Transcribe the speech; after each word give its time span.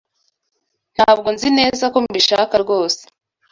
Ntabwo 0.95 1.27
nzi 1.35 1.47
neza 1.59 1.83
ko 1.93 1.97
mbishaka 2.05 2.55
rwose. 2.63 3.01